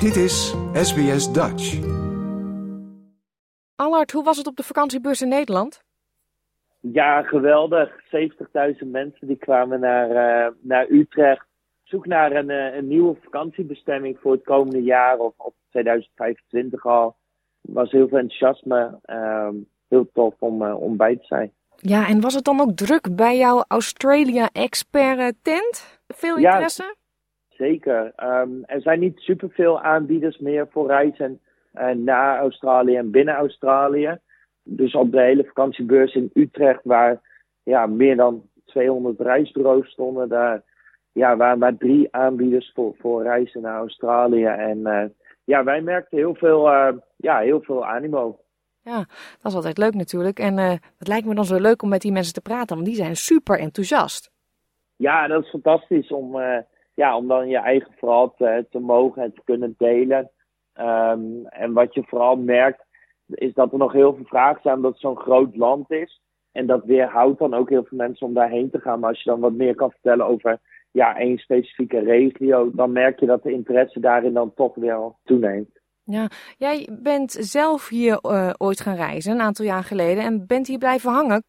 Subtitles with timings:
[0.00, 1.80] Dit is SBS Dutch.
[3.76, 5.82] Allard, hoe was het op de vakantiebeurs in Nederland?
[6.80, 7.90] Ja, geweldig.
[7.90, 11.46] 70.000 mensen die kwamen naar, uh, naar Utrecht.
[11.82, 17.16] Zoek naar een, uh, een, nieuwe vakantiebestemming voor het komende jaar of, of 2025 al.
[17.60, 19.00] Er was heel veel enthousiasme.
[19.06, 19.48] Uh,
[19.88, 21.52] heel tof om, uh, om bij te zijn.
[21.76, 26.00] Ja, en was het dan ook druk bij jouw Australia Expert tent?
[26.08, 26.82] Veel interesse?
[26.82, 26.97] Ja,
[27.58, 28.12] zeker.
[28.16, 31.40] Um, er zijn niet superveel aanbieders meer voor reizen
[31.74, 34.18] uh, naar Australië en binnen Australië.
[34.62, 37.20] Dus op de hele vakantiebeurs in Utrecht, waar
[37.62, 40.62] ja, meer dan 200 reisbureaus stonden, daar
[41.12, 44.44] ja, waren maar drie aanbieders voor, voor reizen naar Australië.
[44.44, 45.04] En uh,
[45.44, 48.38] ja, wij merkten heel veel, uh, ja, heel veel animo.
[48.82, 48.96] Ja,
[49.42, 50.38] dat is altijd leuk natuurlijk.
[50.38, 52.88] En uh, het lijkt me dan zo leuk om met die mensen te praten, want
[52.88, 54.30] die zijn super enthousiast.
[54.96, 56.36] Ja, dat is fantastisch om,
[56.98, 60.30] ja, om dan je eigen verhaal te, te mogen en te kunnen delen.
[60.74, 62.84] Um, en wat je vooral merkt,
[63.26, 66.20] is dat er nog heel veel vragen zijn omdat het zo'n groot land is.
[66.52, 69.00] En dat weerhoudt dan ook heel veel mensen om daarheen te gaan.
[69.00, 70.58] Maar als je dan wat meer kan vertellen over
[70.90, 75.80] ja, één specifieke regio, dan merk je dat de interesse daarin dan toch wel toeneemt.
[76.04, 80.66] Ja, jij bent zelf hier uh, ooit gaan reizen, een aantal jaar geleden, en bent
[80.66, 81.42] hier blijven hangen.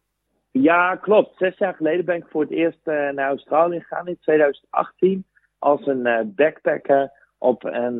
[0.50, 1.36] Ja, klopt.
[1.36, 5.24] Zes jaar geleden ben ik voor het eerst uh, naar Australië gegaan in 2018
[5.60, 7.98] als een uh, backpacker op een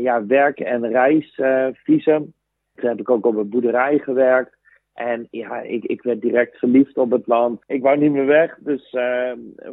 [0.00, 2.34] ja, werk- en reisvisum.
[2.74, 4.56] Toen heb ik ook op een boerderij gewerkt.
[4.94, 7.62] En ja, ik, ik werd direct verliefd op het land.
[7.66, 9.32] Ik wou niet meer weg, dus uh,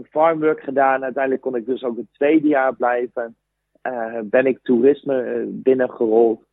[0.09, 1.03] farmwork gedaan.
[1.03, 3.35] Uiteindelijk kon ik dus ook het tweede jaar blijven.
[4.23, 6.43] Ben ik toerisme binnengerold.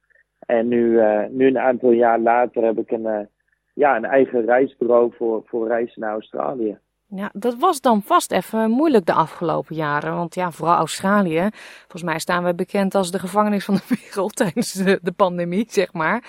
[0.46, 1.00] En nu,
[1.30, 3.28] nu een aantal jaar later heb ik een,
[3.74, 6.78] ja, een eigen reisbureau voor, voor reizen naar Australië.
[7.14, 10.14] Ja, dat was dan vast even moeilijk de afgelopen jaren.
[10.14, 11.48] Want ja, vooral Australië.
[11.52, 15.64] Volgens mij staan we bekend als de gevangenis van de wereld tijdens de, de pandemie,
[15.68, 16.24] zeg maar.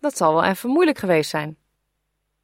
[0.00, 1.56] Dat zal wel even moeilijk geweest zijn.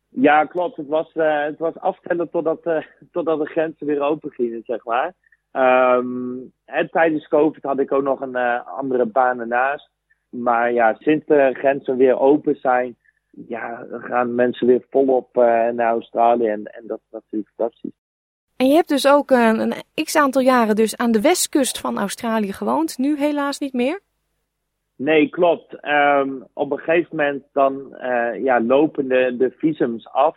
[0.08, 0.76] Ja, klopt.
[0.76, 2.82] Het was, uh, het was aftellen totdat, uh,
[3.12, 5.14] totdat de grenzen weer open gingen, zeg maar.
[5.52, 9.90] Um, en tijdens COVID had ik ook nog een uh, andere baan ernaast.
[10.28, 12.96] Maar ja, sinds de grenzen weer open zijn,
[13.48, 15.34] ja, dan gaan mensen weer volop
[15.72, 16.46] naar Australië.
[16.46, 17.92] En, en dat is natuurlijk fantastisch.
[18.56, 21.98] En je hebt dus ook een, een x aantal jaren dus aan de westkust van
[21.98, 22.98] Australië gewoond.
[22.98, 24.00] Nu helaas niet meer?
[24.96, 25.84] Nee, klopt.
[25.84, 30.36] Um, op een gegeven moment dan uh, ja, lopen de, de visums af.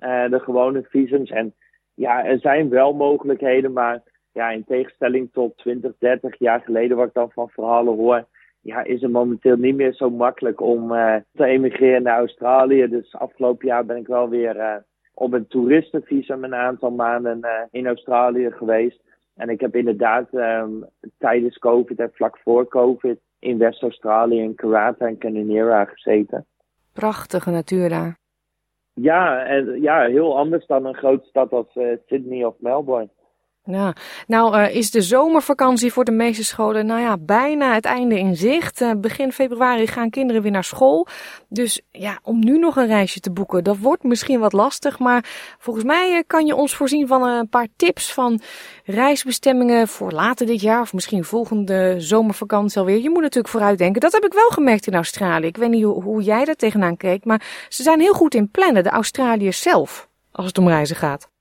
[0.00, 1.30] Uh, de gewone visums.
[1.30, 1.54] En
[1.94, 4.02] ja, er zijn wel mogelijkheden, maar
[4.32, 8.26] ja, in tegenstelling tot 20, 30 jaar geleden, wat ik dan van verhalen hoor,
[8.62, 12.88] ja, is het momenteel niet meer zo makkelijk om uh, te emigreren naar Australië.
[12.88, 14.84] Dus afgelopen jaar ben ik wel weer
[15.14, 19.00] op een toeristenvisum een aantal maanden in Australië geweest.
[19.34, 20.84] En ik heb inderdaad um,
[21.18, 26.46] tijdens COVID en vlak voor COVID in West-Australië, in Karata en Cananera gezeten.
[26.92, 28.18] Prachtige natuur daar.
[28.94, 33.08] Ja, en, ja, heel anders dan een grote stad als Sydney of Melbourne.
[34.26, 38.36] Nou uh, is de zomervakantie voor de meeste scholen nou ja, bijna het einde in
[38.36, 38.80] zicht.
[38.80, 41.06] Uh, begin februari gaan kinderen weer naar school.
[41.48, 44.98] Dus ja, om nu nog een reisje te boeken, dat wordt misschien wat lastig.
[44.98, 45.24] Maar
[45.58, 48.40] volgens mij uh, kan je ons voorzien van een paar tips van
[48.84, 50.80] reisbestemmingen voor later dit jaar.
[50.80, 53.02] Of misschien volgende zomervakantie alweer.
[53.02, 54.00] Je moet natuurlijk vooruitdenken.
[54.00, 55.46] Dat heb ik wel gemerkt in Australië.
[55.46, 57.24] Ik weet niet hoe, hoe jij daar tegenaan keek.
[57.24, 61.31] Maar ze zijn heel goed in plannen, de Australiërs zelf, als het om reizen gaat.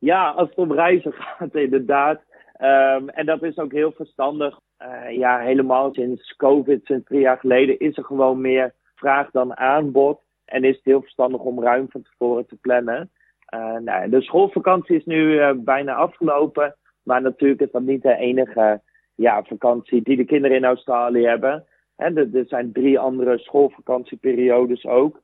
[0.00, 2.20] Ja, als het om reizen gaat, inderdaad.
[2.60, 4.58] Um, en dat is ook heel verstandig.
[4.82, 9.56] Uh, ja, helemaal sinds COVID, sinds drie jaar geleden, is er gewoon meer vraag dan
[9.56, 10.20] aanbod.
[10.44, 13.10] En is het heel verstandig om ruim van tevoren te plannen.
[13.54, 16.76] Uh, nou, de schoolvakantie is nu uh, bijna afgelopen.
[17.02, 18.80] Maar natuurlijk is dat niet de enige
[19.14, 21.64] ja, vakantie die de kinderen in Australië hebben.
[21.96, 25.20] En er zijn drie andere schoolvakantieperiodes ook.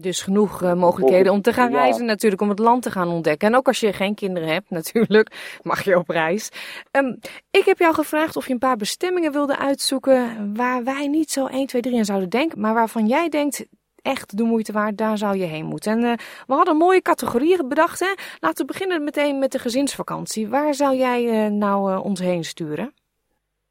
[0.00, 3.48] Dus genoeg uh, mogelijkheden om te gaan reizen natuurlijk, om het land te gaan ontdekken.
[3.48, 6.48] En ook als je geen kinderen hebt natuurlijk, mag je op reis.
[6.92, 7.18] Um,
[7.50, 11.46] ik heb jou gevraagd of je een paar bestemmingen wilde uitzoeken waar wij niet zo
[11.46, 12.60] 1, 2, 3 aan zouden denken.
[12.60, 13.66] Maar waarvan jij denkt,
[14.02, 15.92] echt de moeite waard, daar zou je heen moeten.
[15.92, 16.12] En uh,
[16.46, 18.00] we hadden mooie categorieën bedacht.
[18.00, 18.14] Hè?
[18.40, 20.48] Laten we beginnen meteen met de gezinsvakantie.
[20.48, 22.94] Waar zou jij uh, nou ons heen sturen?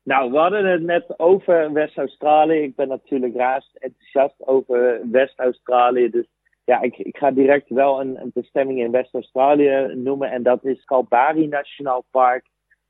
[0.07, 2.62] Nou, we hadden het net over West-Australië.
[2.62, 6.09] Ik ben natuurlijk raast enthousiast over West-Australië.
[6.09, 6.27] Dus
[6.65, 10.31] ja, ik, ik ga direct wel een, bestemming in West-Australië noemen.
[10.31, 12.45] En dat is Kalbari Nationaal Park.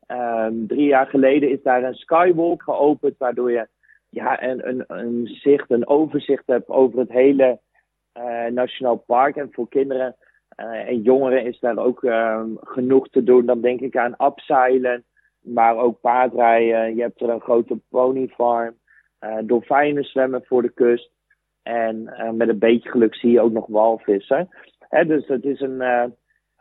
[0.08, 3.68] Um, drie jaar geleden is daar een skywalk geopend, waardoor je
[4.10, 7.60] ja, een, een, zicht, een overzicht hebt over het hele
[8.18, 9.36] uh, Nationaal Park.
[9.36, 10.16] En voor kinderen
[10.60, 13.46] uh, en jongeren is daar ook um, genoeg te doen.
[13.46, 15.06] Dan denk ik aan abseilen
[15.48, 16.96] maar ook paardrijden.
[16.96, 18.76] Je hebt er een grote ponyfarm.
[19.44, 21.12] dolfijnen zwemmen voor de kust.
[21.64, 22.04] En
[22.34, 24.50] met een beetje geluk zie je ook nog walvissen.
[24.80, 25.84] Hè, dus het is een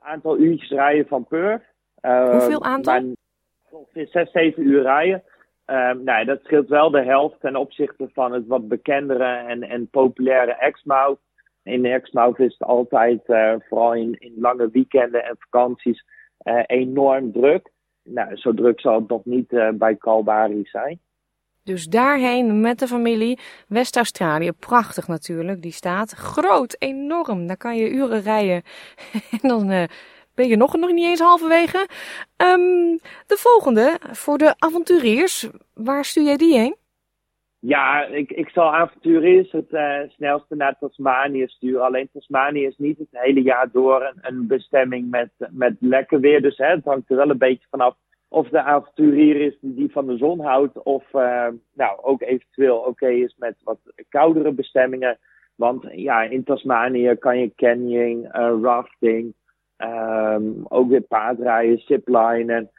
[0.00, 1.64] aantal uurtjes rijden van Perth.
[2.00, 3.14] Hoeveel aantal?
[3.70, 5.22] Ongeveer 6, 7 uur rijden.
[5.66, 9.88] Um, nou, dat scheelt wel de helft ten opzichte van het wat bekendere en, en
[9.88, 11.18] populaire Exmouth.
[11.62, 16.04] In Exmouth is het altijd, uh, vooral in, in lange weekenden en vakanties,
[16.44, 17.70] uh, enorm druk.
[18.06, 21.00] Nou, zo druk zal het nog niet uh, bij Kalbari zijn.
[21.62, 23.38] Dus daarheen met de familie.
[23.68, 26.12] West-Australië, prachtig natuurlijk, die staat.
[26.12, 27.46] Groot, enorm.
[27.46, 28.62] Daar kan je uren rijden.
[29.42, 29.88] en dan
[30.34, 31.88] ben je nog, nog niet eens halverwege.
[32.36, 36.76] Um, de volgende, voor de avonturiers, waar stuur jij die heen?
[37.58, 41.84] Ja, ik, ik zal avonturiers het uh, snelste naar Tasmanië sturen.
[41.84, 46.42] Alleen Tasmanië is niet het hele jaar door een, een bestemming met, met lekker weer.
[46.42, 47.96] Dus hè, het hangt er wel een beetje vanaf
[48.28, 50.82] of de avonturier is die van de zon houdt.
[50.82, 55.18] Of uh, nou, ook eventueel oké is met wat koudere bestemmingen.
[55.54, 59.34] Want ja, in Tasmanië kan je canyoning, uh, rafting,
[59.78, 62.70] Um, ook weer paardrijden, ziplinen,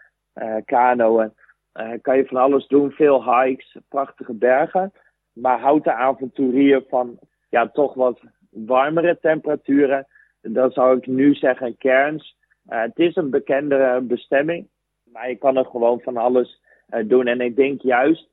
[0.65, 1.33] kanoën.
[1.77, 2.91] Uh, kan je van alles doen.
[2.91, 4.91] Veel hikes, prachtige bergen.
[5.33, 7.19] Maar houdt de avonturier van
[7.49, 8.19] ja, toch wat
[8.49, 10.07] warmere temperaturen.
[10.41, 12.37] Dan zou ik nu zeggen Cairns.
[12.69, 14.67] Uh, het is een bekendere bestemming.
[15.03, 16.61] Maar je kan er gewoon van alles
[17.05, 17.27] doen.
[17.27, 18.29] En ik denk juist,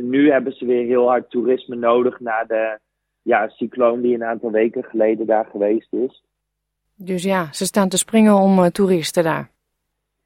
[0.00, 2.78] nu hebben ze weer heel hard toerisme nodig na de
[3.22, 6.24] ja, cycloon die een aantal weken geleden daar geweest is.
[6.96, 9.50] Dus ja, ze staan te springen om toeristen daar.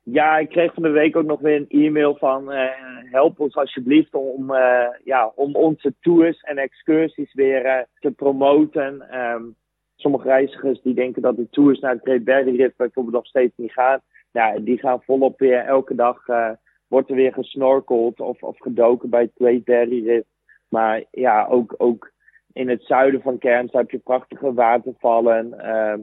[0.06, 2.68] Ja, ik kreeg van de week ook nog weer een e-mail van uh,
[3.10, 9.18] help ons alsjeblieft om, uh, ja, om onze tours en excursies weer te promoten.
[9.20, 9.56] Um,
[9.96, 13.72] sommige reizigers die denken dat de tours naar het Great Barrier bijvoorbeeld nog steeds niet
[13.72, 14.00] gaan.
[14.32, 16.26] Nou, die gaan volop weer elke dag
[16.88, 20.24] wordt er weer gesnorkeld of, of gedoken bij het Great Barrier Reef.
[20.68, 22.12] Maar ja, ook, ook
[22.52, 25.54] in het zuiden van Cairns heb je prachtige watervallen.
[25.56, 25.94] Uh,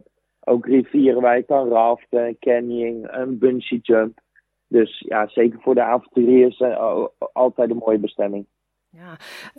[0.45, 4.19] ook rivieren waar je kan raften, canyoning, een bungee jump.
[4.67, 8.45] Dus ja, zeker voor de avonturiers uh, altijd een mooie bestemming.
[8.89, 9.17] Ja.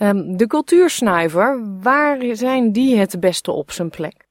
[0.09, 4.27] Um, de cultuursnuiver, waar zijn die het beste op zijn plek?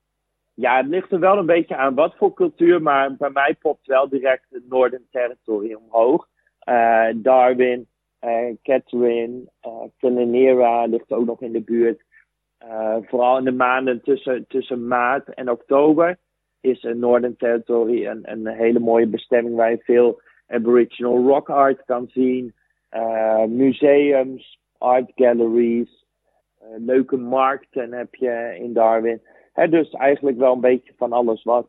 [0.53, 3.87] Ja, het ligt er wel een beetje aan wat voor cultuur, maar bij mij popt
[3.87, 6.27] wel direct het Northern Territory omhoog.
[6.69, 7.87] Uh, Darwin,
[8.21, 12.01] uh, Catherine, uh, ligt ook nog in de buurt.
[13.01, 16.17] vooral in de maanden tussen, tussen maart en oktober
[16.61, 22.07] is Northern Territory een, een hele mooie bestemming waar je veel Aboriginal rock art kan
[22.07, 22.53] zien.
[22.91, 26.05] Uh, museums, art galleries,
[26.61, 29.21] uh, leuke markten heb je in Darwin.
[29.53, 31.67] He, dus eigenlijk wel een beetje van alles wat.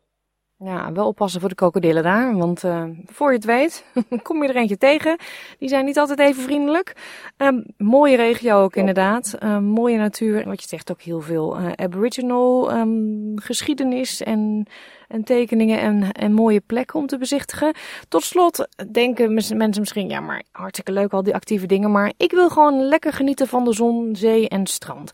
[0.65, 3.85] Ja, wel oppassen voor de krokodillen daar, want uh, voor je het weet
[4.23, 5.17] kom je er eentje tegen.
[5.59, 6.93] Die zijn niet altijd even vriendelijk.
[7.37, 10.45] Um, mooie regio ook inderdaad, um, mooie natuur.
[10.45, 14.67] Wat je zegt ook heel veel uh, aboriginal um, geschiedenis en,
[15.09, 17.75] en tekeningen en, en mooie plekken om te bezichtigen.
[18.09, 22.31] Tot slot denken mensen misschien, ja maar hartstikke leuk al die actieve dingen, maar ik
[22.31, 25.11] wil gewoon lekker genieten van de zon, zee en strand.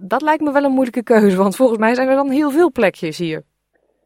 [0.00, 2.72] Dat lijkt me wel een moeilijke keuze, want volgens mij zijn er dan heel veel
[2.72, 3.44] plekjes hier.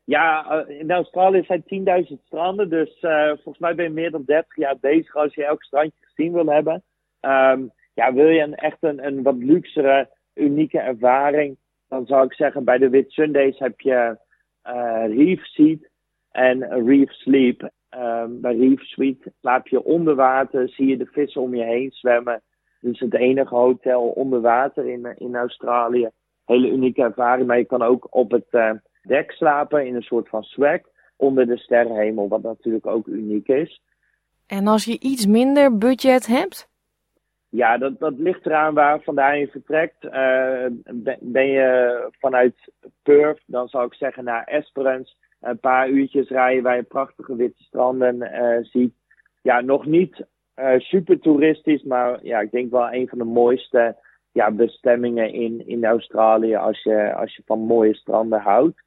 [0.04, 1.62] Ja, eh, in Australië zijn
[2.06, 2.68] 10.000 stranden.
[2.68, 5.98] Dus uh, volgens mij ben je meer dan 30 jaar bezig als je elk strandje
[6.00, 6.82] gezien wil hebben.
[7.20, 11.56] Um, ja, wil je een, echt een, een wat luxere, unieke ervaring,
[11.88, 14.18] dan zou ik zeggen bij de Wit Sundays heb je
[14.66, 15.78] uh, Reef Seat
[16.30, 17.70] en Reef Sleep.
[17.90, 21.90] Um, bij Reef Suite slaap je onder water, zie je de vissen om je heen
[21.90, 22.42] zwemmen.
[22.80, 26.08] Is het enige hotel onder water in, in Australië.
[26.44, 30.42] Hele unieke ervaring, maar je kan ook op het dek slapen in een soort van
[30.42, 30.80] swag
[31.16, 33.82] onder de sterrenhemel, wat natuurlijk ook uniek is.
[34.46, 36.70] En als je iets minder budget hebt?
[37.48, 40.04] Ja, dat, dat ligt eraan waar vandaan je vertrekt.
[40.04, 40.66] Uh,
[41.20, 42.54] ben je vanuit
[43.02, 45.14] Perth, dan zou ik zeggen naar Esperance.
[45.40, 48.94] Een paar uurtjes rijden waar je prachtige witte stranden uh, ziet.
[49.42, 50.24] Ja, nog niet
[50.56, 53.96] uh, super toeristisch, maar ja, ik denk wel een van de mooiste
[54.32, 58.82] ja, bestemmingen in, in Australië als je, als je van mooie stranden houdt.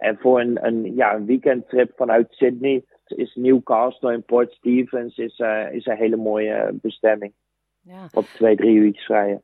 [0.00, 5.38] En voor een, een, ja, een weekendtrip vanuit Sydney is Newcastle en Port Stephens is,
[5.38, 7.32] uh, is een hele mooie bestemming.
[7.80, 8.08] Ja.
[8.12, 9.42] Op twee, drie uurtjes rijden.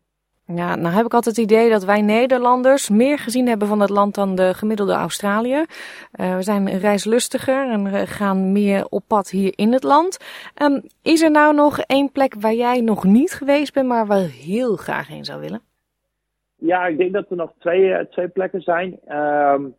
[0.54, 3.90] Ja, nou heb ik altijd het idee dat wij Nederlanders meer gezien hebben van het
[3.90, 5.64] land dan de gemiddelde Australië.
[6.20, 10.18] Uh, we zijn reislustiger en gaan meer op pad hier in het land.
[10.62, 14.28] Um, is er nou nog één plek waar jij nog niet geweest bent, maar waar
[14.28, 15.60] heel graag heen zou willen?
[16.56, 18.98] Ja, ik denk dat er nog twee, uh, twee plekken zijn.
[19.08, 19.74] Um,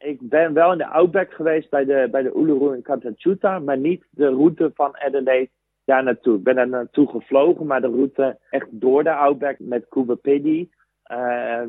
[0.00, 3.78] ik ben wel in de Outback geweest bij de, bij de Uluru in Kantachuta, maar
[3.78, 5.50] niet de route van Adelaide
[5.84, 6.36] daar naartoe.
[6.36, 10.68] Ik ben daar naartoe gevlogen, maar de route echt door de Outback met Cuba Piddy.
[11.12, 11.62] Uh,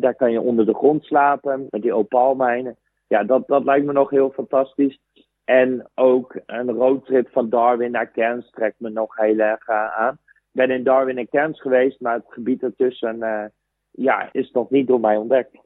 [0.00, 2.76] daar kan je onder de grond slapen met die opaalmijnen.
[3.06, 5.00] Ja, dat, dat lijkt me nog heel fantastisch.
[5.44, 10.18] En ook een roadtrip van Darwin naar Cairns trekt me nog heel erg uh, aan.
[10.24, 13.44] Ik ben in Darwin en Cairns geweest, maar het gebied ertussen uh,
[13.90, 15.56] ja, is nog niet door mij ontdekt.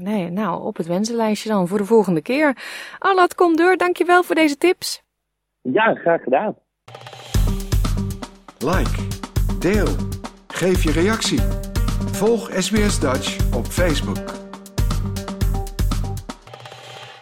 [0.00, 2.56] Nee, nou, op het wensenlijstje dan voor de volgende keer.
[2.98, 5.02] Allard Comdeur, dankjewel voor deze tips.
[5.60, 6.56] Ja, graag gedaan.
[8.58, 9.06] Like,
[9.58, 9.88] deel,
[10.48, 11.40] geef je reactie.
[12.12, 14.39] Volg SBS Dutch op Facebook.